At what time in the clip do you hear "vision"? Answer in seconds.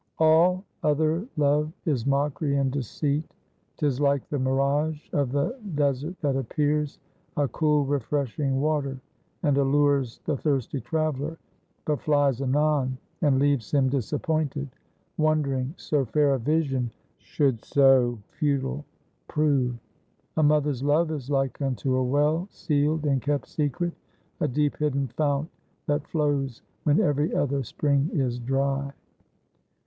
16.39-16.89